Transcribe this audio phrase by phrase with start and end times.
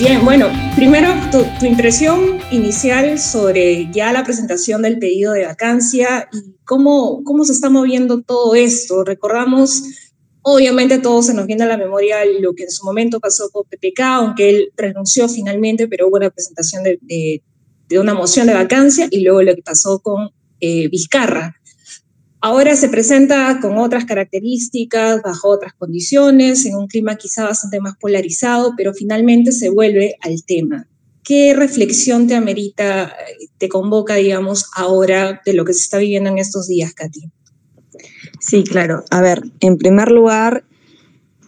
[0.00, 6.54] Bien, bueno, primero tu, impresión inicial sobre ya la presentación del pedido de vacancia y
[6.64, 9.04] cómo, cómo se está moviendo todo esto.
[9.04, 9.82] Recordamos,
[10.40, 13.64] obviamente todo se nos viene a la memoria lo que en su momento pasó con
[13.64, 17.42] PPK, aunque él renunció finalmente, pero hubo una presentación de, de,
[17.90, 21.59] de una moción de vacancia y luego lo que pasó con eh, Vizcarra.
[22.42, 27.96] Ahora se presenta con otras características, bajo otras condiciones, en un clima quizá bastante más
[27.98, 30.86] polarizado, pero finalmente se vuelve al tema.
[31.22, 33.14] ¿Qué reflexión te amerita,
[33.58, 37.30] te convoca, digamos, ahora de lo que se está viviendo en estos días, Katy?
[38.40, 39.04] Sí, claro.
[39.10, 40.64] A ver, en primer lugar,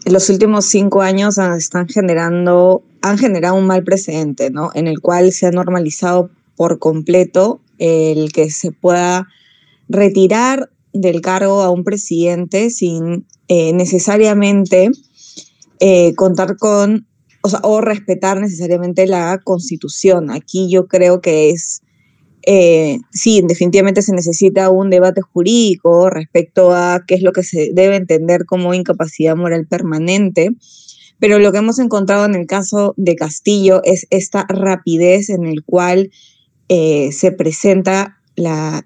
[0.04, 4.70] los últimos cinco años están generando, han generado un mal precedente, ¿no?
[4.74, 9.26] En el cual se ha normalizado por completo el que se pueda
[9.88, 14.90] retirar del cargo a un presidente sin eh, necesariamente
[15.80, 17.06] eh, contar con,
[17.42, 20.30] o, respetar necesariamente la constitución.
[20.30, 21.82] Aquí yo creo que es,
[22.46, 27.70] eh, sí, definitivamente se necesita un debate jurídico respecto a qué es lo que se
[27.72, 30.50] debe entender como incapacidad moral permanente.
[31.18, 35.62] Pero lo que hemos encontrado en el caso de Castillo es esta rapidez en el
[35.62, 36.10] cual
[36.68, 38.82] se presenta la,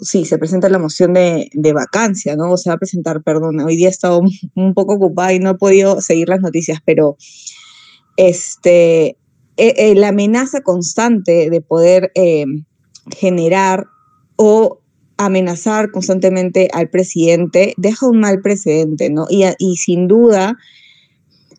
[0.00, 2.52] sí, se presenta la moción de, de, vacancia, ¿no?
[2.52, 4.22] O se va a presentar, perdón, hoy día he estado
[4.54, 7.16] un poco ocupada y no he podido seguir las noticias, pero
[8.16, 9.16] este,
[9.56, 12.46] eh, eh, la amenaza constante de poder eh,
[13.16, 13.86] generar
[14.36, 14.80] o
[15.16, 19.26] amenazar constantemente al presidente deja un mal precedente, ¿no?
[19.28, 20.56] Y, y sin duda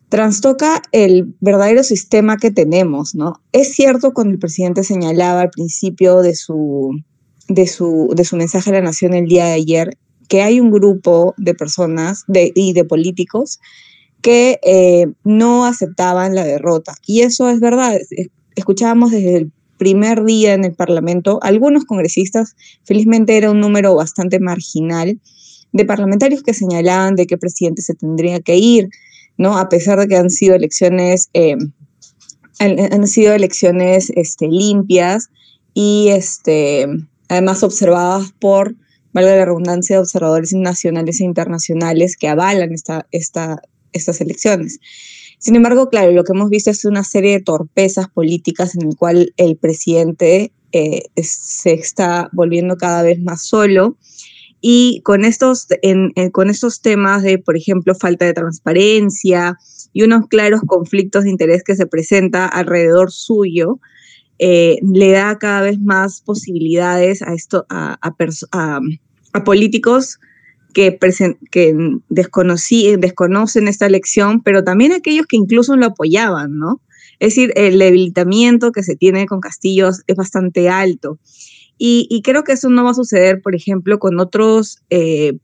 [0.08, 3.34] trastoca el verdadero sistema que tenemos, ¿no?
[3.52, 7.00] Es cierto cuando el presidente señalaba al principio de su
[7.50, 9.98] de su, de su mensaje a la nación el día de ayer,
[10.28, 13.58] que hay un grupo de personas de, y de políticos
[14.22, 16.94] que eh, no aceptaban la derrota.
[17.06, 17.98] Y eso es verdad.
[18.54, 24.38] Escuchábamos desde el primer día en el Parlamento, algunos congresistas, felizmente era un número bastante
[24.38, 25.18] marginal,
[25.72, 28.90] de parlamentarios que señalaban de el presidente se tendría que ir,
[29.38, 29.58] ¿no?
[29.58, 31.56] A pesar de que han sido elecciones, eh,
[32.58, 35.30] han, han, sido elecciones este, limpias
[35.74, 36.86] y este,
[37.30, 38.74] además observadas por,
[39.12, 44.80] valga la redundancia, observadores nacionales e internacionales que avalan esta, esta, estas elecciones.
[45.38, 48.96] Sin embargo, claro, lo que hemos visto es una serie de torpezas políticas en el
[48.96, 53.96] cual el presidente eh, se está volviendo cada vez más solo.
[54.60, 59.56] Y con estos, en, en, con estos temas de, por ejemplo, falta de transparencia
[59.92, 63.80] y unos claros conflictos de interés que se presenta alrededor suyo,
[64.42, 68.80] eh, le da cada vez más posibilidades a, esto, a, a,
[69.32, 70.18] a, políticos
[70.72, 70.98] que,
[71.50, 71.76] que
[72.08, 76.80] desconocí, desconocen esta elección, pero también aquellos que incluso lo apoyaban, ¿no?
[77.18, 81.18] Es decir, el debilitamiento que se tiene con Castillos es bastante alto.
[81.76, 85.36] Y, y creo que eso no va a suceder, por ejemplo, con otros, eh,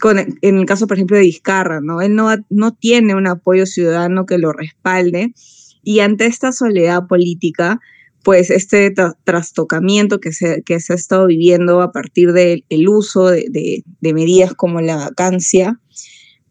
[0.00, 2.02] con, en el caso, por ejemplo, de Vizcarra, ¿no?
[2.02, 5.34] Él no, no tiene un apoyo ciudadano que lo respalde
[5.82, 7.80] y ante esta soledad política,
[8.22, 12.88] pues este tra trastocamiento que se, que se ha estado viviendo a partir del de,
[12.88, 15.80] uso de, de, medidas como la vacancia,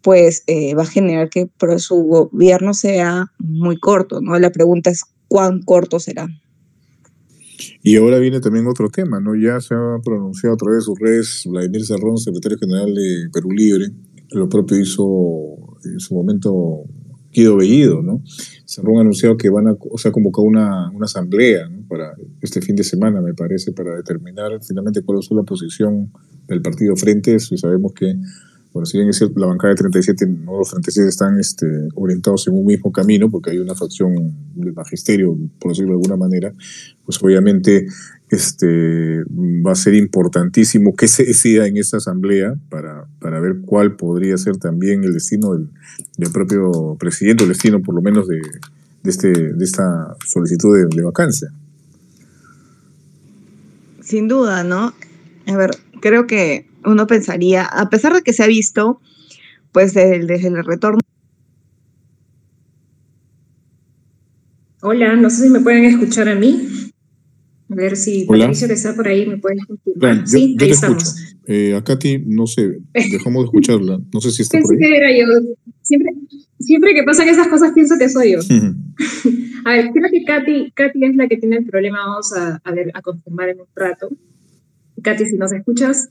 [0.01, 4.39] pues eh, va a generar que su gobierno sea muy corto, ¿no?
[4.39, 6.27] La pregunta es cuán corto será.
[7.83, 9.35] Y ahora viene también otro tema, ¿no?
[9.35, 13.51] Ya se ha pronunciado a través de sus redes Vladimir Cerrón, secretario general de Perú
[13.51, 13.87] Libre,
[14.31, 15.03] lo propio hizo
[15.83, 16.83] en su momento
[17.31, 18.23] Guido Bellido, ¿no?
[18.67, 22.83] Cerrón anunciado que van a, o sea, convocado una, una asamblea para este fin de
[22.83, 26.11] semana, me parece, para determinar finalmente cuál es la posición
[26.47, 27.37] del partido frente.
[27.49, 28.13] Y sabemos que,
[28.77, 31.65] bueno, si bien es cierto, la bancada de 37, no los 37 están este,
[31.95, 34.13] orientados en un mismo camino, porque hay una facción
[34.53, 36.53] del magisterio, por decirlo de alguna manera,
[37.03, 37.87] pues obviamente
[38.29, 39.23] este,
[39.65, 44.37] va a ser importantísimo que se decida en esa asamblea para, para ver cuál podría
[44.37, 45.69] ser también el destino del,
[46.19, 48.39] del propio presidente, el destino por lo menos de,
[49.01, 51.49] de, este, de esta solicitud de, vacancia.
[54.01, 54.93] Sin duda, ¿no?
[55.47, 59.01] A ver, creo que uno pensaría, a pesar de que se ha visto,
[59.71, 60.99] pues desde, desde el retorno.
[64.81, 66.67] Hola, no sé si me pueden escuchar a mí.
[67.69, 68.45] A ver si Hola.
[68.45, 70.19] Patricio que está por ahí me puede confirmar.
[70.21, 71.03] Yo, sí, yo ahí te estamos.
[71.03, 71.37] escucho.
[71.47, 73.99] Eh, a Katy, no sé, dejamos de escucharla.
[74.13, 74.89] No sé si está Pensé por ahí.
[74.91, 75.25] que era yo.
[75.81, 76.11] Siempre,
[76.59, 78.39] siempre que pasan esas cosas pienso que soy yo.
[79.65, 82.05] a ver, creo que Katy, Katy es la que tiene el problema.
[82.05, 84.09] Vamos a, a, ver, a confirmar en un rato.
[85.01, 86.09] Katy, si nos escuchas,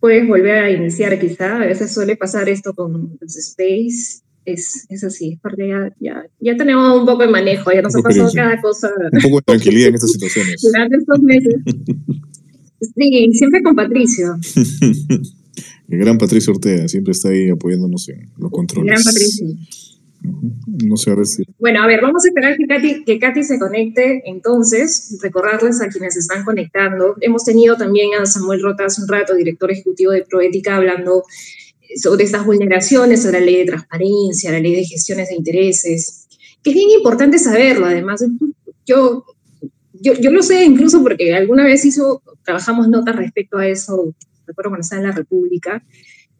[0.00, 1.56] puedes volver a iniciar quizá.
[1.56, 6.56] A veces suele pasar esto con los space es, es así, porque ya, ya, ya,
[6.56, 8.88] tenemos un poco de manejo, ya nos ha pasado cada cosa.
[9.12, 10.62] Un poco de tranquilidad en estas situaciones.
[10.62, 11.54] Durante estos meses.
[12.94, 14.36] Sí, siempre con Patricio.
[15.88, 18.98] El gran Patricio Ortega siempre está ahí apoyándonos en los controles.
[18.98, 19.46] El gran Patricio.
[20.84, 21.16] No sé a.
[21.58, 24.22] Bueno, a ver, vamos a esperar que Katy, que Katy se conecte.
[24.26, 27.16] Entonces, recordarles a quienes están conectando.
[27.20, 31.22] Hemos tenido también a Samuel Rota hace un rato, director ejecutivo de Proética, hablando
[31.94, 36.26] sobre estas vulneraciones, sobre la ley de transparencia, la ley de gestiones de intereses,
[36.62, 37.86] que es bien importante saberlo.
[37.86, 38.24] Además,
[38.86, 39.24] yo,
[39.92, 44.14] yo, yo lo sé incluso porque alguna vez hizo, trabajamos notas respecto a eso,
[44.46, 45.84] recuerdo cuando estaba en la República,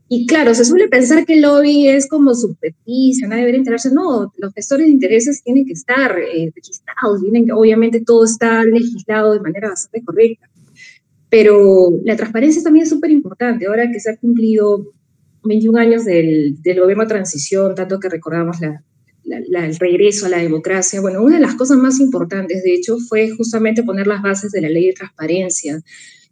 [0.08, 3.92] y claro, se suele pensar que el lobby es como superficie, nadie debería enterarse.
[3.92, 8.62] No, los gestores de intereses tienen que estar eh, registrados, tienen que, obviamente todo está
[8.62, 10.48] legislado de manera bastante correcta.
[11.28, 13.66] Pero la transparencia también es súper importante.
[13.66, 14.92] Ahora que se ha cumplido
[15.42, 18.84] 21 años del, del gobierno de transición, tanto que recordamos la,
[19.24, 22.96] la, el regreso a la democracia, bueno, una de las cosas más importantes, de hecho,
[23.08, 25.82] fue justamente poner las bases de la ley de transparencia,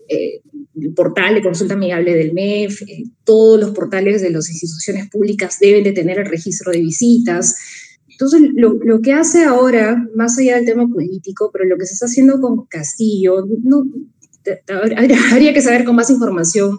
[0.09, 0.41] eh,
[0.81, 5.59] el portal de consulta amigable del MEF, eh, todos los portales de las instituciones públicas
[5.61, 7.57] deben de tener el registro de visitas.
[8.09, 11.95] Entonces, lo, lo, que hace ahora, más allá del tema político, pero lo que se
[11.95, 13.85] está haciendo con Castillo, no,
[15.33, 16.79] habría que saber con más información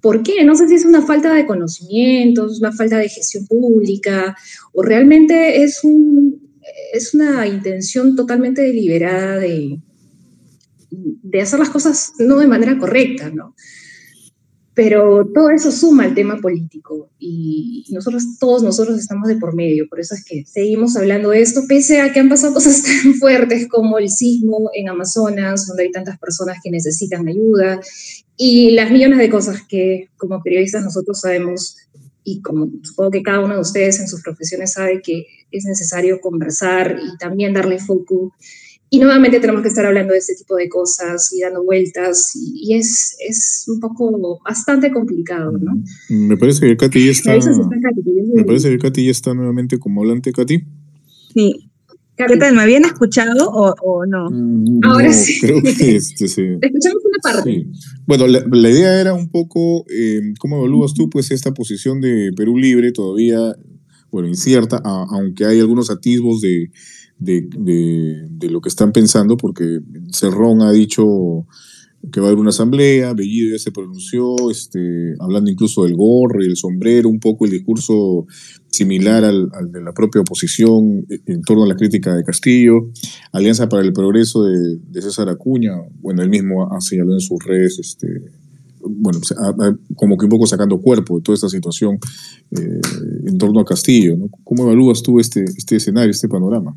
[0.00, 0.44] por qué.
[0.44, 4.36] No sé si es una falta de conocimientos, una falta de gestión pública,
[4.72, 6.40] o realmente es, un,
[6.92, 9.78] es una intención totalmente deliberada de,
[10.90, 13.54] de hacer las cosas no de manera correcta, ¿no?
[14.74, 19.88] Pero todo eso suma al tema político y nosotros, todos nosotros estamos de por medio,
[19.88, 23.14] por eso es que seguimos hablando de esto, pese a que han pasado cosas tan
[23.14, 27.80] fuertes como el sismo en Amazonas, donde hay tantas personas que necesitan ayuda,
[28.36, 31.76] y las millones de cosas que como periodistas nosotros sabemos,
[32.24, 36.20] y como supongo que cada uno de ustedes en sus profesiones sabe que es necesario
[36.20, 38.32] conversar y también darle foco
[38.92, 42.74] y nuevamente tenemos que estar hablando de este tipo de cosas y dando vueltas y,
[42.74, 45.80] es, es, un poco bastante complicado, ¿no?
[46.08, 47.38] Me parece que Katy ya está...
[48.34, 50.64] me parece que Katy ya está nuevamente como hablante, Katy.
[51.34, 51.70] Sí.
[52.16, 52.54] ¿Qué tal?
[52.54, 54.28] ¿Me habían escuchado o, no?
[54.28, 55.40] Mm, Ahora sí.
[55.40, 56.42] Creo que este, sí.
[56.60, 57.66] Escuchamos una parte.
[58.06, 62.32] Bueno, la, la, idea era un poco, eh, ¿cómo evalúas tú pues esta posición de
[62.36, 63.54] Perú Libre todavía,
[64.10, 66.70] bueno, incierta, aunque hay algunos atisbos de
[67.20, 69.80] de, de, lo que están pensando, porque
[70.10, 71.46] Cerrón ha dicho
[72.10, 76.42] que va a haber una asamblea, Bellido ya se pronunció, este, hablando incluso del gorro
[76.42, 78.26] y el sombrero, un poco el discurso
[78.70, 82.90] similar al, de la propia oposición en torno a la crítica de Castillo,
[83.32, 87.78] Alianza para el Progreso de, César Acuña, bueno, él mismo ha señalado en sus redes,
[87.78, 88.08] este,
[88.80, 89.20] bueno,
[89.94, 91.98] como que un poco sacando cuerpo de toda esta situación
[92.52, 92.80] eh,
[93.26, 94.16] en torno a Castillo.
[94.16, 94.30] ¿no?
[94.42, 96.74] ¿Cómo evalúas tú este, este escenario, este panorama?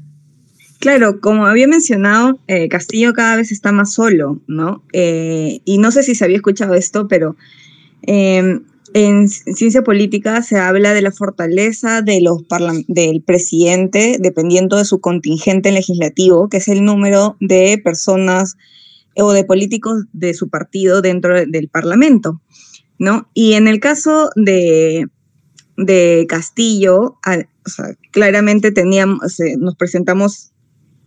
[0.83, 4.83] Claro, como había mencionado, eh, Castillo cada vez está más solo, ¿no?
[4.91, 7.37] Eh, y no sé si se había escuchado esto, pero
[8.01, 12.43] em, en ciencia política se habla de la fortaleza de los
[12.89, 18.57] del presidente dependiendo de su contingente legislativo, que es el número de personas
[19.15, 22.41] o de políticos de su partido dentro del Parlamento,
[22.99, 23.29] ¿no?
[23.33, 25.07] Y en el caso de,
[25.77, 27.19] de Castillo,
[28.11, 30.52] claramente teníamos, nos presentamos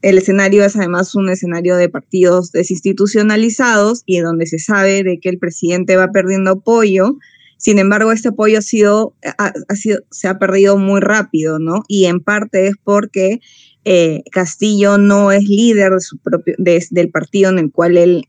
[0.02, 5.28] el escenario es además un escenario de partidos desinstitucionalizados y donde se sabe de que
[5.28, 7.18] el presidente va perdiendo apoyo.
[7.56, 11.82] Sin embargo, este apoyo ha sido, ha, sido, se ha perdido muy rápido, ¿no?
[11.88, 13.40] Y en parte es porque
[13.84, 18.28] eh, Castillo no es líder de su propio, del partido en el cual él,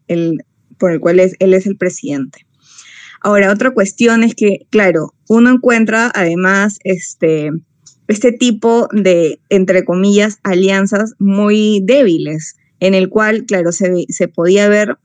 [0.78, 2.46] por el cual es, él es el presidente.
[3.22, 7.52] Ahora, otra cuestión es que, claro, uno encuentra además este,
[8.08, 14.70] este tipo de, entre comillas, alianzas muy débiles, en el cual, claro, se, se podía
[14.70, 14.98] ver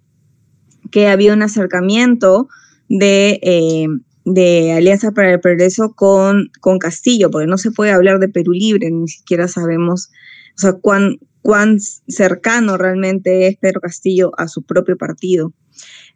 [0.90, 2.48] que había un acercamiento
[2.88, 3.86] de, eh,
[4.24, 8.52] de Alianza para el Progreso con, con Castillo, porque no se puede hablar de Perú
[8.52, 10.10] Libre, ni siquiera sabemos
[10.56, 15.52] o sea, cuán, cuán cercano realmente es Pedro Castillo a su propio partido.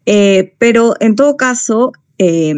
[0.05, 2.55] Eh, pero en todo caso, eh,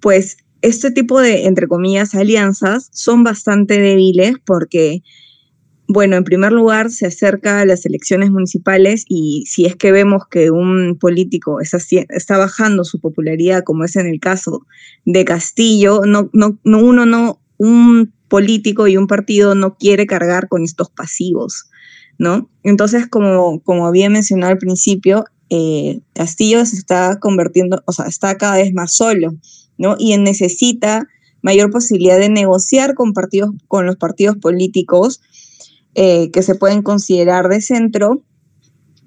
[0.00, 5.02] pues este tipo de, entre comillas, alianzas son bastante débiles porque,
[5.86, 10.24] bueno, en primer lugar se acerca a las elecciones municipales y si es que vemos
[10.30, 14.66] que un político está, bajando su popularidad, como es en el caso
[15.04, 20.48] de Castillo, no, no, no, uno no, un político y un partido no quiere cargar
[20.48, 21.70] con estos pasivos,
[22.18, 22.50] ¿no?
[22.62, 28.36] Entonces, como, como había mencionado al principio, eh, Castillo se está convirtiendo, o sea, está
[28.36, 29.34] cada vez más solo.
[29.78, 29.96] ¿No?
[29.98, 31.06] Y necesita
[31.42, 35.20] mayor posibilidad de negociar con, partidos, con los partidos políticos
[35.94, 38.22] eh, que se pueden considerar de centro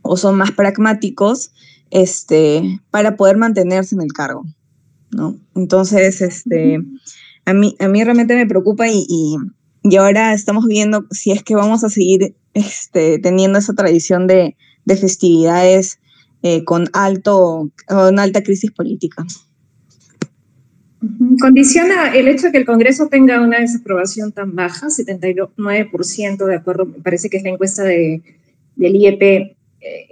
[0.02, 1.52] o son más pragmáticos
[1.92, 4.46] este, para poder mantenerse en el cargo.
[5.12, 5.38] ¿no?
[5.56, 6.80] Entonces, este,
[7.46, 11.56] a, mí, a mí realmente me preocupa y, y, ahora estamos viendo si es que
[11.56, 16.00] vamos a seguir este, teniendo esa tradición de, de festividades
[16.42, 19.26] eh, con, alto, con alta crisis política.
[21.39, 26.86] Condiciona el hecho de que el Congreso tenga una desaprobación tan baja, 79% de acuerdo,
[26.86, 28.22] me parece que es la encuesta de,
[28.75, 29.56] del IEP, eh,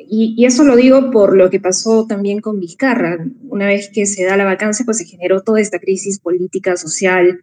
[0.10, 3.18] y, y, eso lo digo por lo que pasó también con Vizcarra.
[3.50, 7.42] Una vez que se da la vacancia, pues se generó toda esta crisis política, social,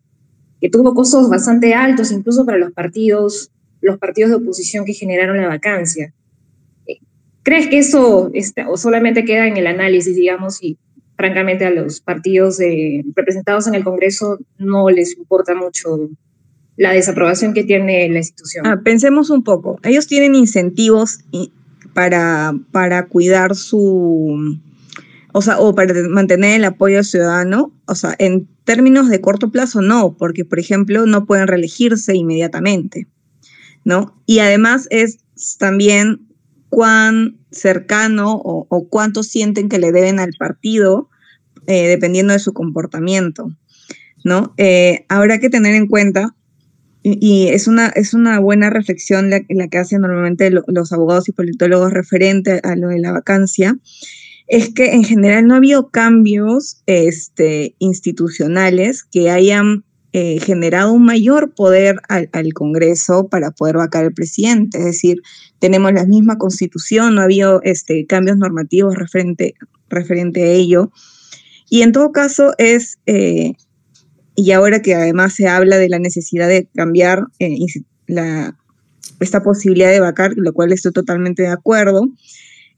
[0.58, 3.50] que tuvo costos bastante altos, incluso para los partidos,
[3.82, 6.14] los partidos de oposición que generaron la vacancia.
[6.86, 7.00] Eh,
[7.42, 10.78] ¿Crees que eso está, o solamente queda en el análisis, digamos, y
[11.16, 12.58] francamente a los partidos
[13.14, 16.10] representados en el Congreso no les importa mucho
[16.76, 18.66] la desaprobación que tiene la institución.
[18.66, 19.78] Ah, pensemos un poco.
[19.84, 21.20] Ellos tienen incentivos
[21.92, 24.58] para, para cuidar su,
[25.32, 27.72] o sea, o para mantener el apoyo ciudadano.
[27.86, 33.06] O sea, en términos de corto plazo, no, porque, por ejemplo, no pueden reelegirse inmediatamente,
[33.84, 34.20] ¿no?
[34.26, 35.18] Y además es
[35.58, 36.26] también
[36.68, 41.08] cuán cercano o, cuánto sienten que le deben al partido,
[41.66, 43.48] eh, dependiendo de su comportamiento,
[44.24, 44.54] ¿no?
[44.56, 46.34] Eh, habrá que tener en cuenta,
[47.02, 51.92] y, es, una, es una buena reflexión la, que hacen normalmente los abogados y politólogos
[51.92, 53.76] referente a lo de la vacancia,
[54.46, 59.84] es que en general no ha habido cambios este, institucionales que hayan
[60.16, 64.78] eh, generado un mayor poder al, Congreso para poder vacar al presidente.
[64.78, 65.20] Es decir,
[65.58, 69.56] tenemos la misma constitución, no ha habido este, cambios normativos referente,
[69.88, 70.92] referente a ello.
[71.68, 73.54] Y en todo caso es, eh,
[74.36, 77.58] y ahora que además se habla de la necesidad de cambiar eh,
[79.18, 82.08] esta posibilidad de vacar, lo cual estoy totalmente de acuerdo,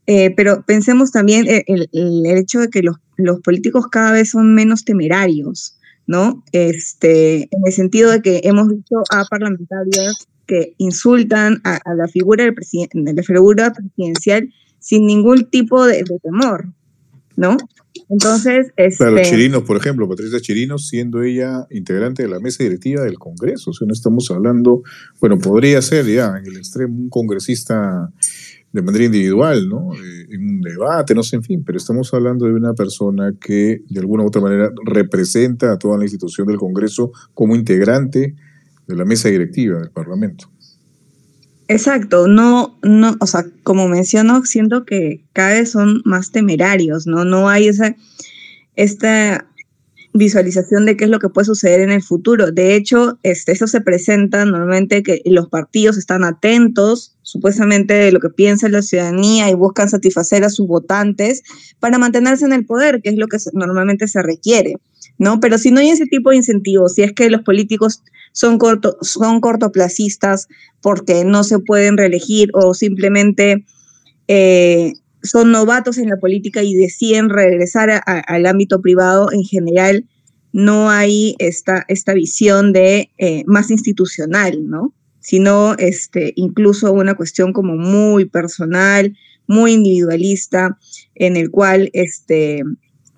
[0.07, 5.76] pero pensemos también el, el, hecho de que los políticos cada vez son menos temerarios.
[6.07, 6.43] ¿No?
[6.53, 12.45] Este, en el sentido de que hemos visto a parlamentarios que insultan a, la figura
[12.45, 14.49] del de la figura presidencial
[14.79, 16.69] sin ningún tipo de, temor,
[17.35, 17.57] ¿no?
[18.09, 23.03] Entonces, este, Claro, Chirinos, por ejemplo, Patricia Chirinos, siendo ella integrante de la mesa directiva
[23.03, 24.83] del Congreso, o sea, no estamos hablando,
[25.19, 28.09] bueno, podría ser ya en el extremo un congresista
[28.71, 29.93] de manera individual, ¿no?
[29.93, 33.81] Eh, en un debate, no sé, en fin, pero estamos hablando de una persona que
[33.89, 38.35] de alguna u otra manera representa a toda la institución del Congreso como integrante
[38.87, 40.49] de la mesa directiva del Parlamento.
[41.69, 47.25] Exacto, no, no, o sea, como menciono, siento que cada vez son más temerarios, ¿no?
[47.25, 47.95] No hay esa,
[48.75, 49.47] esta
[50.17, 52.51] visualización de qué es lo que puede suceder en el futuro.
[52.51, 58.19] De hecho, este, eso se presenta normalmente que los partidos están atentos supuestamente de lo
[58.19, 61.43] que piensa la ciudadanía y buscan satisfacer a sus votantes
[61.79, 64.75] para mantenerse en el poder, que es lo que normalmente se requiere,
[65.17, 65.39] ¿no?
[65.39, 68.97] Pero si no hay ese tipo de incentivos, si es que los políticos son, corto,
[69.01, 70.47] son cortoplacistas
[70.81, 73.65] porque no se pueden reelegir o simplemente
[74.27, 74.93] eh,
[75.29, 80.05] son novatos en la política y deciden regresar al ámbito privado, en general
[80.53, 84.93] no hay esta, esta visión de eh, más institucional, ¿no?
[85.19, 89.15] Sino este, incluso una cuestión como muy personal,
[89.47, 90.77] muy individualista,
[91.15, 92.63] en el cual este,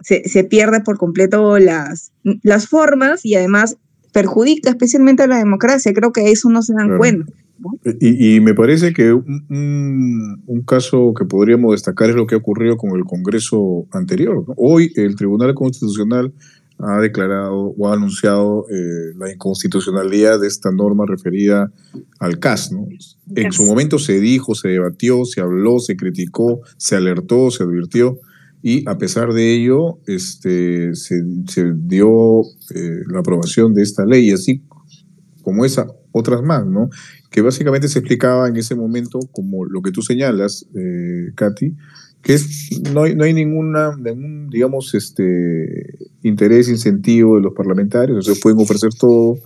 [0.02, 2.12] se, pierde por completo las,
[2.44, 3.78] las formas y además
[4.12, 5.94] perjudica especialmente a la democracia.
[5.94, 7.32] Creo que eso no se dan cuenta.
[8.00, 12.78] Y, me parece que un, un, caso que podríamos destacar es lo que ha ocurrido
[12.78, 14.46] con el Congreso anterior.
[14.56, 16.34] Hoy el Tribunal Constitucional
[16.80, 21.72] ha declarado o ha anunciado eh, la inconstitucionalidad de esta norma referida
[22.20, 22.72] al CAS.
[22.72, 22.88] ¿no?
[23.36, 28.20] En su momento se dijo, se debatió, se habló, se criticó, se alertó, se advirtió
[28.62, 32.42] y a pesar de ello este, se, se dio
[32.74, 34.64] eh, la aprobación de esta ley, así
[35.44, 36.90] como esa, otras más, ¿no?
[37.30, 41.76] Que básicamente se explicaba en ese momento como lo que tú señalas, eh, Katy,
[42.22, 42.38] que
[42.94, 48.60] no, hay, no hay ninguna, ningún, digamos, este, interés, incentivo de los parlamentarios, entonces pueden
[48.60, 49.38] ofrecer todo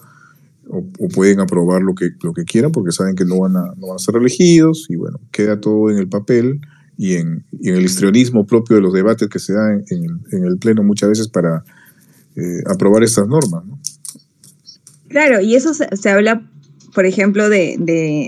[0.70, 3.88] o, pueden aprobar lo que, lo que quieran porque saben que no van, a, no
[3.88, 6.62] van a ser elegidos y bueno, queda todo en el papel
[6.98, 11.10] y en, el histrionismo propio de los debates que se dan en, el Pleno muchas
[11.10, 11.63] veces para
[12.36, 13.66] eh, aprobar estas normas.
[13.66, 13.78] ¿no?
[15.10, 16.50] Claro, y eso se habla
[16.93, 17.77] por ejemplo, de,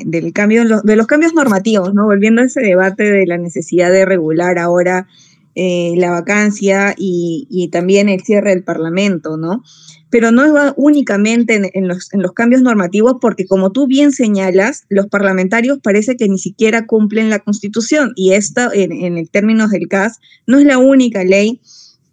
[0.05, 2.05] del cambio, de los cambios normativos, ¿no?
[2.05, 5.07] Volviendo a ese debate de la necesidad de regular ahora
[5.55, 9.63] eh, la vacancia y, también el cierre del Parlamento, ¿no?
[10.12, 15.79] pero no va únicamente en, los, cambios normativos, porque como tú bien señalas, los parlamentarios
[15.84, 20.60] parece que ni siquiera cumplen la Constitución y esta, en, en términos del CAS, no
[20.60, 21.60] es la única ley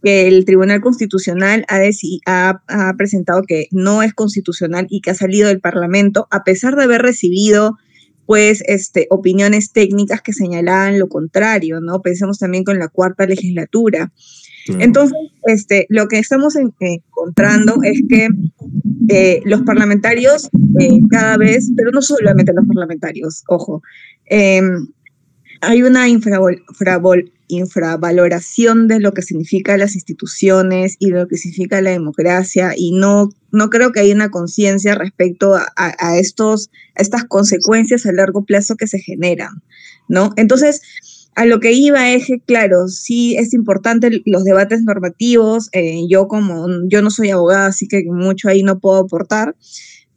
[0.02, 5.48] que el Tribunal Constitucional ha, ha, presentado que no es constitucional y que ha salido
[5.48, 7.78] del Parlamento, a pesar de haber recibido
[8.26, 12.02] pues este, opiniones técnicas que señalaban lo contrario, ¿no?
[12.02, 14.12] Pensemos también con la cuarta legislatura.
[14.78, 18.28] Entonces, este, lo que estamos encontrando es que
[19.08, 23.82] eh, los parlamentarios eh, cada vez, pero no solamente los parlamentarios, ojo,
[24.26, 24.86] em,
[25.62, 31.90] hay una infravaloración de lo que significa las instituciones y de lo que significa la
[31.90, 38.04] democracia y no, no creo que haya una conciencia respecto a, estos, a estas consecuencias
[38.06, 39.62] a largo plazo que se generan,
[40.08, 40.32] ¿no?
[40.36, 40.82] Entonces,
[41.36, 45.68] a lo que iba es claro, sí es importante los debates normativos.
[45.72, 49.54] Eh, yo como, yo no soy abogada, así que mucho ahí no puedo aportar,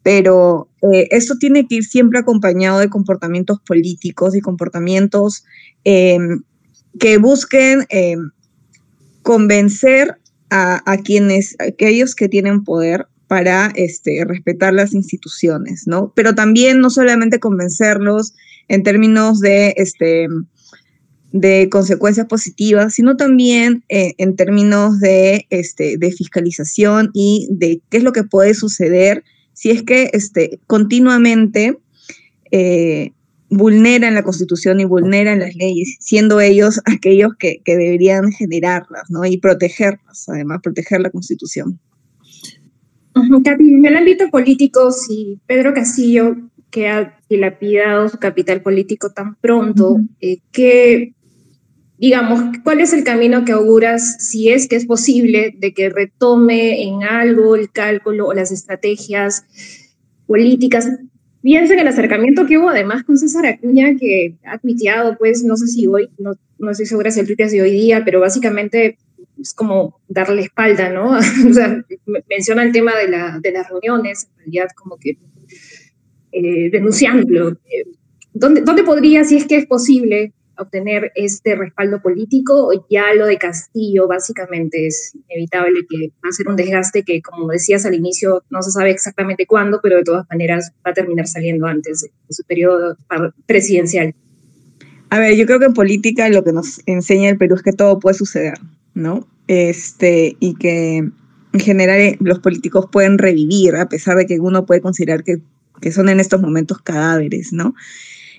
[0.05, 5.43] pero eh, esto tiene que ir siempre acompañado de comportamientos políticos y comportamientos
[5.83, 6.43] em,
[6.99, 8.29] que busquen em,
[9.23, 10.15] convencer
[10.51, 16.13] a, quienes, aquellos que tienen poder para este, respetar las instituciones, ¿no?
[16.15, 18.35] Pero también no solamente convencerlos
[18.67, 20.27] en términos de, este,
[21.71, 28.13] consecuencias positivas, sino también eh, en términos este, de fiscalización y de qué es lo
[28.13, 29.23] que puede suceder
[29.55, 31.79] si es que este, continuamente
[32.51, 33.13] eh,
[33.49, 39.25] vulneran la Constitución y vulneran las leyes, siendo ellos aquellos que, deberían generarlas ¿no?
[39.25, 41.79] y protegerlas, además, proteger la Constitución.
[43.15, 46.35] en el ámbito político, si Pedro Castillo,
[46.69, 51.13] que ha dilapidado su capital político tan pronto, eh, ¿qué,
[51.97, 56.83] digamos, ¿cuál es el camino que auguras, si es que es posible, de que retome
[56.83, 59.45] en algo el cálculo o las estrategias
[60.27, 60.89] políticas?
[61.41, 65.55] Piensa en el acercamiento que hubo además con César Acuña, que ha tuiteado, pues, no
[65.55, 68.19] sé si hoy, no, no estoy segura si el tuit es de hoy día, pero
[68.19, 68.97] básicamente
[69.39, 71.11] es como darle espalda, ¿no?
[71.49, 71.83] o sea,
[72.29, 75.17] menciona el tema de, la, de las reuniones, en realidad como que
[76.31, 77.51] eh, denunciándolo.
[77.51, 77.85] Eh,
[78.33, 83.37] ¿Dónde, ¿Dónde podría, si es que es posible, obtener este respaldo político, ya lo de
[83.37, 88.43] Castillo básicamente es inevitable que va a ser un desgaste que, como decías al inicio,
[88.49, 92.09] no se sabe exactamente cuándo, pero de todas maneras va a terminar saliendo antes de
[92.29, 92.97] su periodo
[93.45, 94.13] presidencial.
[95.09, 97.73] A ver, yo creo que en política lo que nos enseña el Perú es que
[97.73, 98.57] todo puede suceder,
[98.93, 99.27] ¿no?
[99.47, 104.65] Este, y que en general eh, los políticos pueden revivir, a pesar de que uno
[104.65, 105.41] puede considerar que,
[105.79, 107.75] que son en estos momentos cadáveres, ¿no?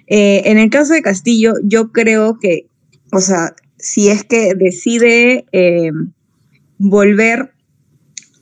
[0.07, 2.69] Eh, en el caso de Castillo, yo creo que,
[3.13, 5.91] o sea, si es que decide eh,
[6.79, 7.53] volver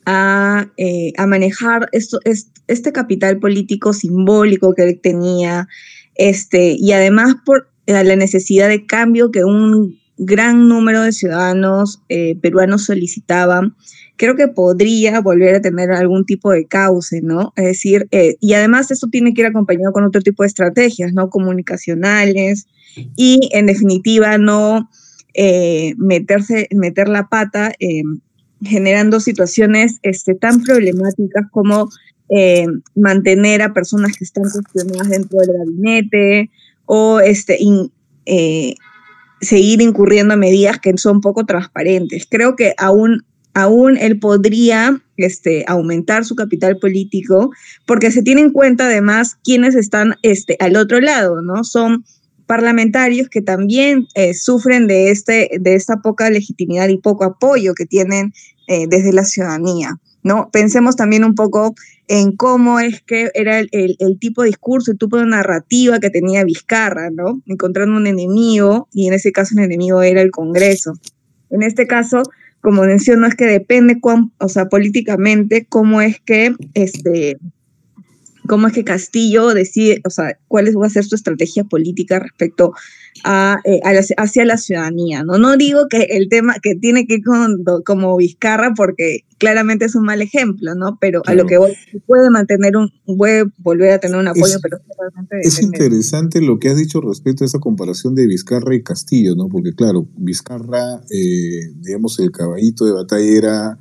[0.06, 2.20] a, eh, manejar esto,
[2.66, 5.68] este capital político simbólico que él tenía,
[6.14, 12.02] este, y además por la necesidad de cambio que un gran número de ciudadanos
[12.40, 13.74] peruanos solicitaban,
[14.16, 17.52] creo que podría volver a tener algún tipo de cauce, ¿no?
[17.56, 21.12] Es decir, eh, y además esto tiene que ir acompañado con otro tipo de estrategias,
[21.12, 21.30] ¿no?
[21.30, 22.66] Comunicacionales
[23.16, 24.88] y en definitiva no
[25.34, 27.72] eh, meterse, meter la pata
[28.62, 31.90] generando situaciones este, tan problemáticas como
[32.30, 36.50] eh, mantener a personas que están cuestionadas dentro del gabinete
[36.86, 37.58] o este,
[39.40, 42.26] seguir incurriendo a medidas que son poco transparentes.
[42.30, 47.50] Creo que aún aún él podría este, aumentar su capital político,
[47.86, 51.64] porque se tiene en cuenta además quienes están este, al otro lado, ¿no?
[51.64, 52.04] Son
[52.46, 57.86] parlamentarios que también eh, sufren de, este, de esta poca legitimidad y poco apoyo que
[57.86, 58.34] tienen
[58.66, 59.98] eh, desde la ciudadanía.
[60.22, 60.50] ¿no?
[60.50, 61.74] Pensemos también un poco
[62.08, 66.10] en cómo es que era el, el, tipo de discurso, el tipo de narrativa que
[66.10, 67.42] tenía Vizcarra, ¿no?
[67.46, 70.94] Encontrando un enemigo, y en ese caso el enemigo era el Congreso.
[71.50, 72.22] En este caso,
[72.64, 77.36] como menciono, es que depende, cuán, o sea, políticamente, cómo es que este,
[78.48, 82.72] cómo es que Castillo decide, o sea, cuál va a ser su estrategia política respecto
[83.24, 83.80] a, eh,
[84.16, 85.24] hacia la ciudadanía.
[85.24, 85.38] ¿no?
[85.38, 89.94] no digo que el tema que tiene que ir con, como Vizcarra, porque claramente es
[89.94, 90.98] un mal ejemplo, ¿no?
[91.00, 91.72] Pero a lo que voy,
[92.06, 94.78] puede mantener un, puede volver a tener un apoyo, pero
[95.42, 99.48] Es interesante lo que has dicho respecto a esa comparación de Vizcarra y Castillo, ¿no?
[99.48, 103.78] Porque claro, Vizcarra, eh, digamos, el caballito de batalla era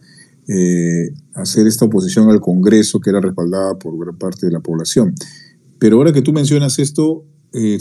[0.48, 5.14] eh, hacer esta oposición al Congreso que era respaldada por gran parte de la población.
[5.80, 7.78] Pero ahora que tú mencionas esto, eh,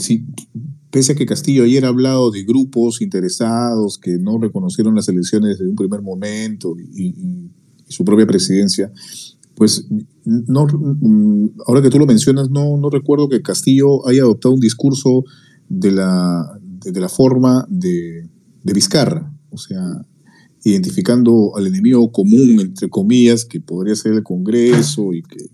[0.93, 5.57] pese a que Castillo ayer ha hablado de grupos interesados que no reconocieron las elecciones
[5.57, 7.49] desde un primer momento y,
[7.87, 8.91] su propia presidencia,
[9.55, 9.87] pues
[10.23, 14.59] no, mm, ahora que tú lo mencionas, no, no recuerdo que Castillo haya adoptado un
[14.59, 15.23] discurso
[15.67, 18.29] de la, de, la forma de,
[18.63, 20.05] de Vizcarra, o sea,
[20.63, 25.49] identificando al enemigo común, entre comillas, que podría ser el Congreso y que,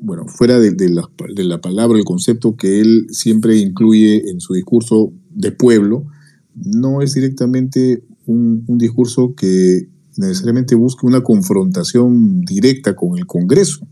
[0.00, 4.40] bueno, fuera de, de, la, de, la, palabra, el concepto que él siempre incluye en
[4.40, 6.06] su discurso de pueblo,
[6.54, 13.86] no es directamente un, un discurso que necesariamente busque una confrontación directa con el Congreso.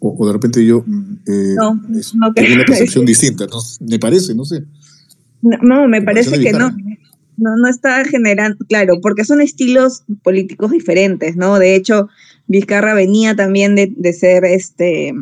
[0.00, 0.84] O, de repente yo
[1.26, 1.80] eh, no,
[2.34, 3.58] tengo una percepción distinta, ¿no?
[3.88, 4.64] me parece, no sé.
[5.42, 6.74] No, me parece que no.
[7.36, 7.56] No.
[7.56, 11.58] No está generando, claro, porque son estilos políticos diferentes, ¿no?
[11.58, 12.08] De hecho,
[12.46, 15.12] Vizcarra venía también de, de ser este,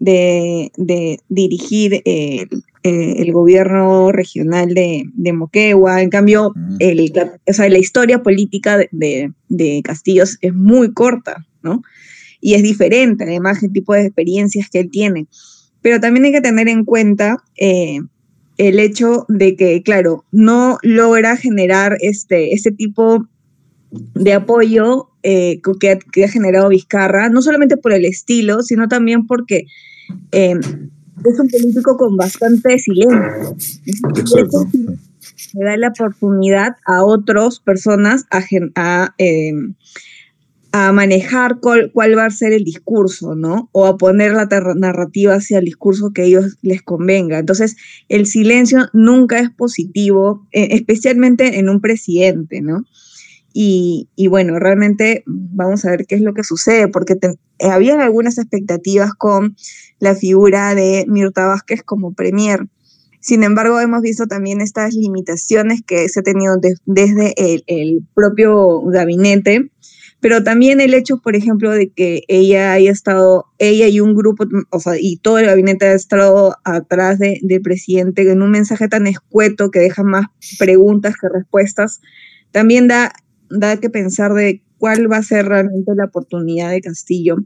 [0.00, 2.46] de, de dirigir eh,
[2.82, 6.02] eh, el gobierno regional de, de, Moquegua.
[6.02, 7.12] En cambio, el,
[7.46, 11.82] o sea, la historia política de, de, Castillos es muy corta, ¿no?
[12.40, 15.26] Y es diferente, además, el tipo de experiencias que él tiene.
[15.82, 18.00] Pero también hay que tener en cuenta eh,
[18.60, 23.26] el hecho de que, claro, no logra generar este, este tipo
[23.90, 29.26] de apoyo eh, que, que, ha generado Vizcarra, no solamente por el estilo, sino también
[29.26, 29.64] porque
[30.30, 33.56] es un político con bastante silencio.
[33.86, 34.68] Exacto.
[35.54, 38.42] Le da la oportunidad a otras personas a,
[38.74, 39.74] a, em,
[40.72, 43.68] a manejar cuál, va a ser el discurso, ¿no?
[43.72, 47.38] O a poner la narrativa hacia el discurso que a ellos les convenga.
[47.38, 47.76] Entonces,
[48.08, 52.84] el silencio nunca es positivo, e, especialmente en un presidente, ¿no?
[53.52, 57.16] Y, y, bueno, realmente vamos a ver qué es lo que sucede, porque
[57.58, 59.56] había algunas expectativas con
[59.98, 62.68] la figura de Mirta Vázquez como premier.
[63.20, 66.56] Sin embargo, hemos visto también estas limitaciones que se ha tenido
[66.86, 67.34] desde
[67.66, 69.70] el, propio gabinete,
[70.20, 74.44] pero también el hecho, por ejemplo, de que ella haya estado, ella y un grupo,
[74.70, 79.06] o sea, y todo el gabinete ha estado atrás del presidente en un mensaje tan
[79.06, 80.26] escueto que deja más
[80.58, 82.00] preguntas que respuestas,
[82.52, 83.12] también da,
[83.48, 87.36] da que pensar de cuál va a ser realmente la oportunidad de Castillo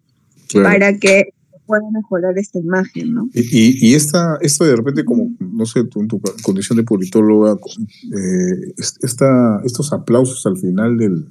[0.53, 1.35] para que
[1.67, 3.29] pueda mejorar esta imagen, ¿no?
[3.35, 7.53] Y, y, esta, esta de repente, como, no sé, tú en tu condición de politóloga,
[7.55, 11.27] eh, esta, estos aplausos al final del,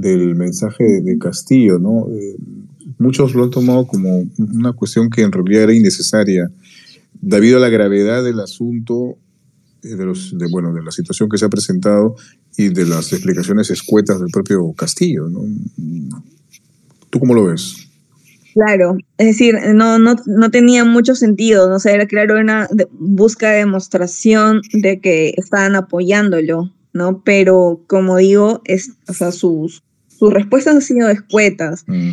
[0.00, 2.08] del mensaje de, Castillo, ¿no?
[2.10, 2.36] Eh,
[2.98, 6.50] muchos lo han tomado como una cuestión que en realidad era innecesaria,
[7.20, 9.16] debido a la gravedad del asunto,
[9.82, 12.16] eh, de, los, de, bueno, de la situación que se ha presentado
[12.56, 15.40] y de las explicaciones escuetas del propio Castillo, ¿no?
[17.10, 17.88] ¿Tú cómo lo ves?
[18.54, 23.50] Claro, es decir, no, no, no tenía mucho sentido, no sé, era claro una busca
[23.50, 27.22] de demostración de que estaban apoyándolo, ¿no?
[27.24, 29.82] Pero como digo, es, o sea, sus,
[30.20, 31.84] sus respuestas han sido escuetas.
[31.86, 32.10] Mm.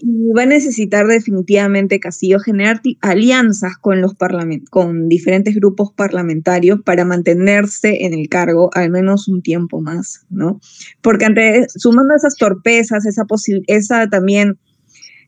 [0.00, 4.14] Y va a necesitar definitivamente Castillo generar alianzas con, los
[4.70, 10.60] con diferentes grupos parlamentarios para mantenerse en el cargo al menos un tiempo más, ¿no?
[11.02, 13.26] Porque ante, sumando esas torpezas, esa,
[13.66, 14.56] esa también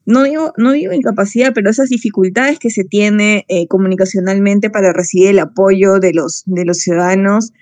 [0.06, 5.30] no digo, no digo incapacidad, pero esas dificultades que se tiene eh, comunicacionalmente para recibir
[5.30, 7.52] el apoyo de los, de los ciudadanos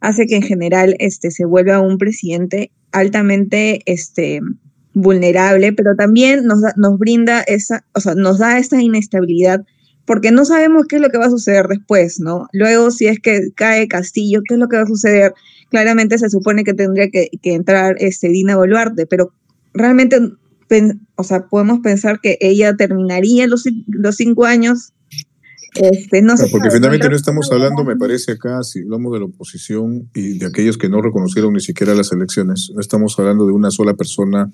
[0.00, 4.40] hace que en general este, se vuelva un presidente altamente este,
[4.94, 9.64] vulnerable, pero también nos, nos brinda esa, o sea, nos da esta inestabilidad
[10.04, 12.46] porque no sabemos qué es lo que va a suceder después, ¿no?
[12.52, 15.34] Luego, si es que cae Castillo, ¿qué es lo que va a suceder?
[15.70, 19.34] Claramente se supone que tendría que, que entrar este, Dina Boluarte, pero
[19.74, 20.18] realmente
[21.16, 24.92] o sea, podemos pensar que ella terminaría los, los cinco años.
[25.74, 30.08] Este, no porque finalmente no estamos hablando, me parece acá, si hablamos de la oposición
[30.14, 33.70] y de aquellos que no reconocieron ni siquiera las elecciones, no estamos hablando de una
[33.70, 34.50] sola persona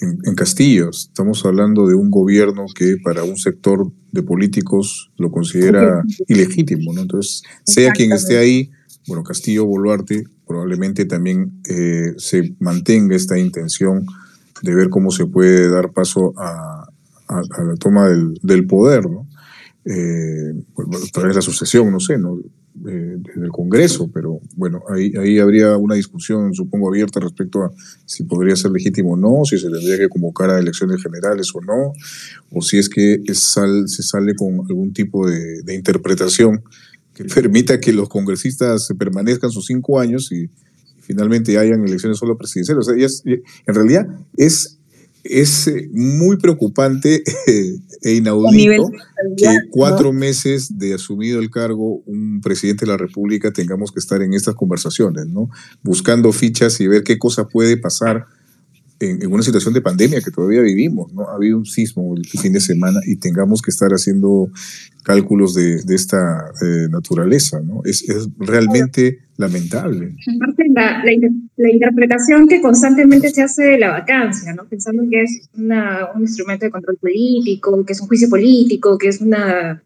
[0.00, 5.30] en, en Castillo, estamos hablando de un gobierno que para un sector de políticos lo
[5.30, 7.02] considera ilegítimo, ¿no?
[7.02, 8.70] Entonces, sea quien esté ahí,
[9.06, 14.06] bueno, Castillo Boluarte probablemente también eh, se mantenga esta intención
[14.62, 16.88] de ver cómo se puede dar paso a,
[17.28, 19.27] la toma del, poder, ¿no?
[19.90, 22.38] Eh, a través de la sucesión, no sé, ¿no?
[22.86, 27.72] Eh, del Congreso, pero bueno, ahí, ahí habría una discusión, supongo, abierta respecto a
[28.04, 31.60] si podría ser legítimo o no, si se tendría que convocar a elecciones generales o
[31.62, 31.92] no,
[32.52, 36.62] o si es que se sale con algún tipo de, interpretación
[37.14, 40.50] que permita que los congresistas permanezcan sus cinco años y,
[41.00, 42.86] finalmente hayan elecciones solo presidenciales.
[42.86, 43.32] O sea,
[43.66, 44.77] en realidad es,
[45.24, 47.22] es eh, muy preocupante
[48.02, 48.90] e inaudito
[49.36, 54.22] que cuatro meses de asumido el cargo un presidente de la República tengamos que estar
[54.22, 55.50] en estas conversaciones, ¿no?
[55.82, 58.26] Buscando fichas y ver qué cosa puede pasar
[59.00, 61.28] en, una situación de pandemia que todavía vivimos, ¿no?
[61.28, 64.50] Ha habido un sismo el fin de semana y tengamos que estar haciendo
[65.02, 67.82] cálculos de, de esta eh, naturaleza, ¿no?
[67.84, 70.14] Es, es realmente lamentable.
[70.36, 74.66] Aparte, la, la, interpretación que constantemente se hace de la vacancia, ¿no?
[74.66, 79.08] Pensando que es una, un instrumento de control político, que es un juicio político, que
[79.08, 79.82] es una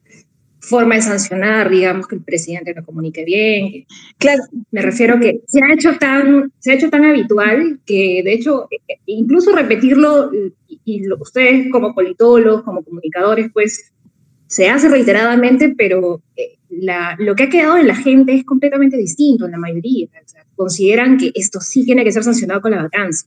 [0.58, 3.84] forma de sancionar, digamos, que el presidente no comunique bien.
[4.16, 8.32] Claro, me refiero que se ha hecho tan, se ha hecho tan habitual que, de
[8.32, 10.30] hecho, e, e, incluso repetirlo,
[10.84, 13.92] y, ustedes como politólogos, como comunicadores, pues,
[14.52, 18.98] se hace reiteradamente, pero eh, la, lo que ha quedado en la gente es completamente
[18.98, 20.08] distinto en la mayoría.
[20.54, 23.26] consideran que esto sí tiene que ser sancionado con la vacancia.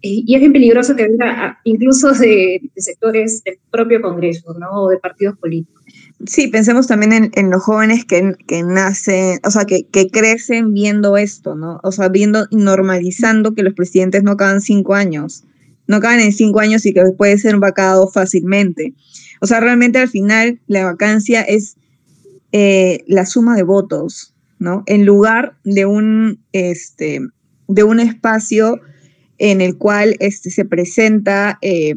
[0.00, 4.84] Y es bien peligroso que venga incluso de, de, sectores del propio Congreso, ¿no?
[4.84, 5.82] O de partidos políticos.
[6.26, 11.16] Sí, pensemos también en, los jóvenes que, que, nacen, o sea, que, que, crecen viendo
[11.16, 11.80] esto, ¿no?
[11.82, 15.42] O sea, viendo normalizando que los presidentes no acaban cinco años,
[15.88, 18.94] no acaban en cinco años y que puede ser vacado fácilmente.
[19.42, 21.76] O sea, realmente al final la vacancia es
[22.52, 24.84] eh, la suma de votos, ¿no?
[24.86, 27.20] En lugar de un, este,
[27.66, 28.80] de un espacio
[29.38, 31.96] en el cual este, se presenta eh,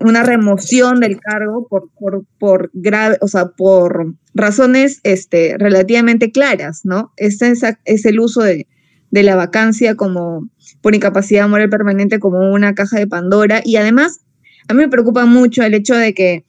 [0.00, 6.80] una remoción del cargo por, por, por grave, o sea, por razones este, relativamente claras,
[6.82, 7.12] ¿no?
[7.16, 8.66] Este es, es el uso de,
[9.12, 10.48] de, la vacancia como
[10.82, 13.62] por incapacidad moral permanente como una caja de Pandora.
[13.64, 14.24] Y además,
[14.68, 16.44] a mí me preocupa mucho el hecho de que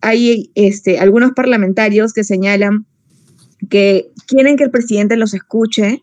[0.00, 2.86] hay este, algunos parlamentarios que señalan
[3.68, 6.02] que quieren que el presidente los escuche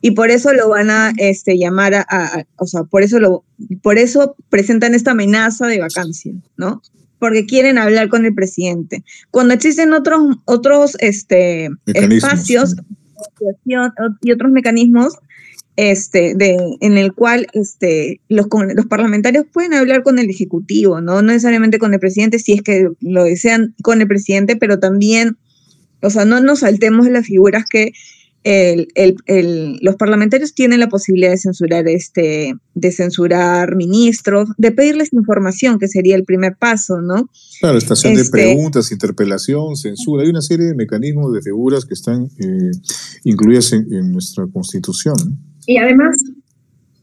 [0.00, 3.44] y por eso lo van a este, llamar a, o sea, por eso, lo,
[3.82, 6.82] por eso presentan esta amenaza de vacancia, ¿no?
[7.20, 9.04] Porque quieren hablar con el presidente.
[9.30, 12.74] Cuando existen otros, otros este, espacios
[13.64, 15.14] y otros mecanismos
[15.76, 21.22] este, de, en el cual este, los, los parlamentarios pueden hablar con el Ejecutivo, ¿no?
[21.22, 25.36] no necesariamente con el presidente, si es que lo desean con el presidente, pero también,
[26.02, 27.92] o sea, no nos saltemos las figuras que
[28.44, 28.88] el,
[29.26, 35.78] el, los parlamentarios tienen la posibilidad de censurar este, de censurar ministros, de pedirles información,
[35.78, 37.30] que sería el primer paso, ¿no?
[37.60, 41.94] Claro, estación de este preguntas, interpelación, censura, hay una serie de mecanismos, de figuras que
[41.94, 42.70] están eh,
[43.24, 45.14] incluidas en, en, nuestra constitución.
[45.66, 46.16] Y además,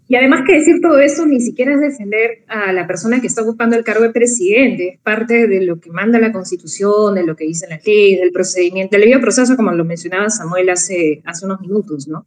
[0.08, 3.44] y además que decir todo eso ni siquiera es defender a la persona que está
[3.44, 7.36] ocupando el cargo de presidente, es parte de lo que manda la Constitución, de lo
[7.36, 11.46] que dice la ley, del procedimiento, del debido proceso, como lo mencionaba Samuel hace, hace
[11.46, 12.26] unos minutos, ¿no?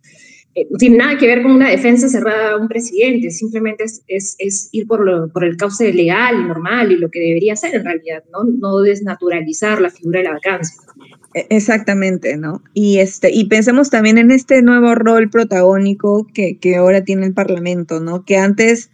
[0.54, 4.36] Eh, tiene nada que ver con una defensa cerrada a un presidente, simplemente es, es,
[4.38, 7.74] es ir por, lo, por el cauce legal y normal y lo que debería ser
[7.74, 8.44] en realidad, ¿no?
[8.44, 10.76] No desnaturalizar la figura de la vacancia.
[11.34, 12.62] E, exactamente, ¿no?
[12.74, 17.34] Y, este, y pensemos también en este nuevo rol protagónico que, que ahora tiene el
[17.34, 18.24] Parlamento, ¿no?
[18.24, 18.90] Que antes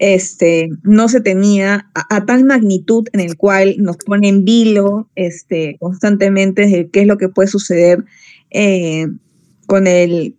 [0.00, 5.76] este, no se tenía a, tal magnitud en el cual nos pone en vilo este,
[5.78, 8.04] constantemente de qué es lo que puede suceder
[8.50, 9.08] eh,
[9.66, 10.36] con, el,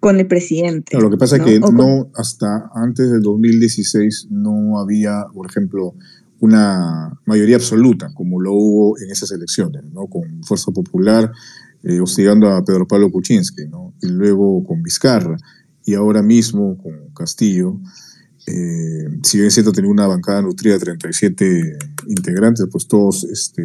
[0.00, 0.98] con el presidente.
[0.98, 5.94] lo que pasa es que no, hasta antes del 2016 no había, por ejemplo,
[6.44, 10.06] una mayoría absoluta, como lo hubo en esas elecciones, ¿no?
[10.06, 11.32] con Fuerza Popular
[11.82, 13.94] eh, hostigando a Pedro Pablo Kuczynski, ¿no?
[14.00, 15.36] y luego con Vizcarra,
[15.84, 17.78] y ahora mismo con Castillo.
[18.46, 21.78] Eh, si bien es cierto, tenía una bancada nutrida de 37
[22.08, 23.62] integrantes, pues todos este,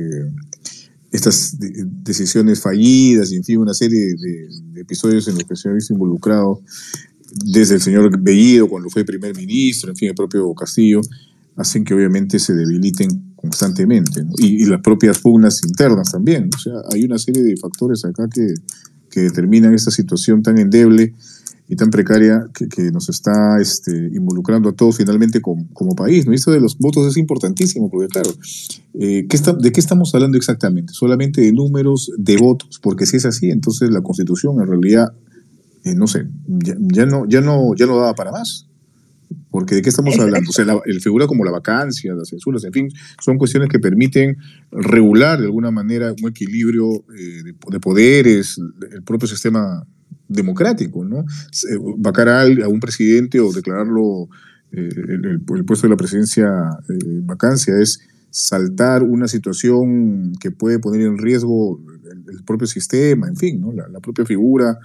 [1.11, 5.73] estas decisiones fallidas y en fin, una serie de, episodios en los que se ha
[5.73, 6.61] visto involucrado
[7.45, 11.01] desde el señor Bellido cuando fue primer ministro, en fin, el propio Castillo,
[11.59, 16.49] hacen que obviamente se debiliten constantemente, y, las propias pugnas internas también.
[16.55, 18.53] O sea, hay una serie de factores acá que,
[19.09, 21.13] que determinan esta situación tan endeble
[21.67, 26.25] y tan precaria que, que nos está este, involucrando a todos finalmente como, país.
[26.25, 26.33] ¿no?
[26.33, 28.31] esto de los votos es importantísimo, porque claro,
[28.95, 30.93] eh, ¿qué está, ¿de qué estamos hablando exactamente?
[30.93, 35.13] Solamente de números de votos, porque si es así, entonces la constitución en realidad,
[35.83, 38.68] eh, no sé, ya, ya, no, ya, no, ya no daba para más.
[39.51, 40.49] Porque de qué estamos hablando?
[40.49, 42.89] O sea, el figura como la vacancia, las censuras, en fin,
[43.23, 44.37] son cuestiones que permiten
[44.71, 48.59] regular de alguna manera un equilibrio eh, de, poderes,
[48.91, 49.85] el propio sistema
[50.27, 51.25] democrático, ¿no?
[51.97, 54.29] Vacar a, un presidente o declararlo
[54.71, 54.89] eh,
[55.23, 56.47] el, puesto de la presidencia
[56.87, 57.99] eh, vacancia es
[58.31, 61.79] saltar una situación que puede poner en riesgo
[62.27, 63.71] el, propio sistema, en fin, ¿no?
[63.71, 64.79] la, propia figura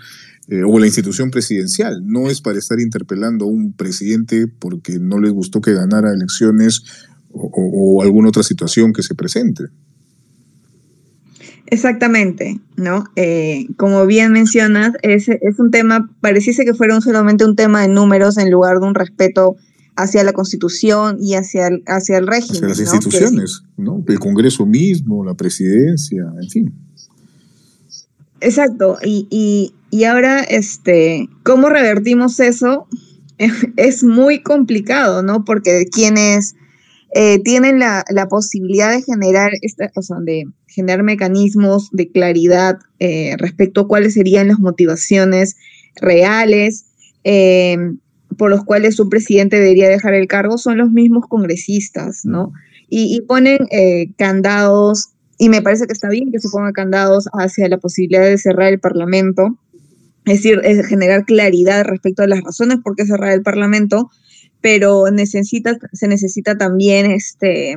[0.48, 2.02] eh, o la institución presidencial.
[2.04, 6.82] No es para estar interpelando a un presidente porque no les gustó que ganara elecciones
[7.32, 9.64] o, alguna otra situación que se presente.
[11.66, 13.04] Exactamente, ¿no?
[13.16, 17.88] Eh, como bien mencionas, es, es un tema, pareciese que fuera solamente un tema de
[17.88, 19.56] números en lugar de un respeto
[19.96, 22.70] hacia la constitución y hacia el, hacia el régimen.
[22.70, 24.04] Hacia las instituciones, ¿no?
[24.06, 26.74] El Congreso mismo, la presidencia, en fin.
[28.40, 32.86] Exacto, y, y, y ahora, este, ¿cómo revertimos eso?
[33.76, 35.44] Es muy complicado, ¿no?
[35.44, 36.54] Porque quienes
[37.14, 42.78] eh, tienen la, la, posibilidad de generar, esta, o sea, de generar mecanismos de claridad
[42.98, 45.56] eh, respecto a cuáles serían las motivaciones
[45.96, 46.86] reales
[47.24, 47.76] eh,
[48.36, 52.52] por los cuales su presidente debería dejar el cargo, son los mismos congresistas, ¿no?
[52.88, 53.58] Y, ponen
[54.16, 58.38] candados, y me parece que está bien que se pongan candados hacia la posibilidad de
[58.38, 59.58] cerrar el Parlamento,
[60.26, 64.10] es decir, generar claridad respecto a las razones por qué cerrar el Parlamento,
[64.60, 67.76] pero necesita, se necesita también este,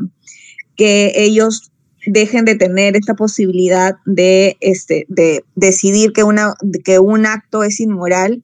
[0.78, 1.72] que ellos
[2.06, 6.54] dejen de tener esta posibilidad de, este, de decidir que, una,
[6.86, 8.42] que un acto es inmoral,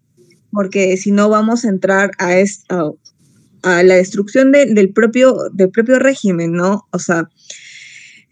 [0.54, 2.92] porque si no vamos a entrar a, esta,
[3.64, 6.88] a la destrucción de, del, propio, del propio régimen, ¿no?
[6.92, 7.30] O sea,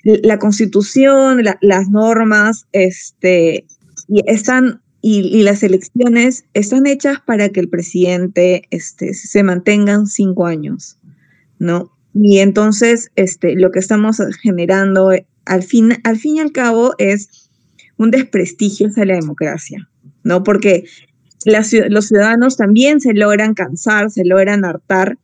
[0.04, 3.66] la constitución, la, las normas, este,
[4.26, 10.98] están y, las elecciones están hechas para que el presidente este, se mantengan cinco años,
[11.60, 11.92] ¿no?
[12.14, 15.12] Y entonces este, lo que estamos generando
[15.46, 17.50] al fin, al fin y al cabo es
[17.98, 19.90] un desprestigio hacia la democracia,
[20.24, 20.44] ¿no?
[20.44, 20.86] Porque
[21.46, 25.18] los ciudadanos también se logran cansar, se logran hartar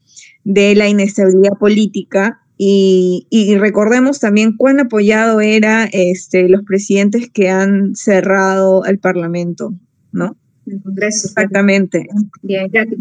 [0.43, 7.49] de la inestabilidad política y, y, recordemos también cuán apoyado era este, los presidentes que
[7.49, 9.75] han cerrado el Parlamento,
[10.11, 10.35] ¿no?
[10.65, 11.27] El Congreso.
[11.27, 12.07] Exactamente.
[12.41, 12.97] Bien, Katy.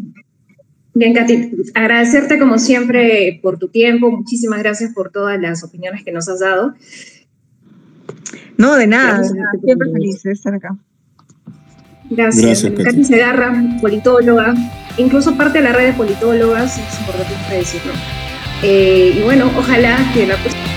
[0.93, 6.13] Bien, Katy, agradecerte como siempre por tu tiempo, muchísimas gracias por todas las opiniones que
[6.13, 6.75] nos has dado.
[8.59, 10.77] No, de nada, siempre feliz de estar acá.
[12.11, 12.63] Gracias.
[12.63, 14.55] gracias Katy Segarra, politóloga,
[14.97, 17.93] incluso parte de la red de politólogas, es importante decirlo.
[18.63, 20.76] Eh, y bueno, ojalá que la próxima